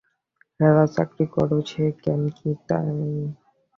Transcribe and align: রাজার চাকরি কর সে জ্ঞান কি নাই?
রাজার 0.59 0.87
চাকরি 0.95 1.25
কর 1.33 1.49
সে 1.63 1.83
জ্ঞান 1.97 2.21
কি 2.37 2.49
নাই? 2.89 3.15